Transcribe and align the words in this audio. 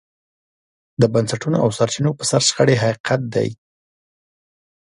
د 1.01 1.03
بنسټونو 1.13 1.57
او 1.63 1.69
سرچینو 1.77 2.11
پر 2.17 2.25
سر 2.31 2.41
شخړې 2.47 2.75
حقیقت 2.83 3.21
دی. 3.33 3.49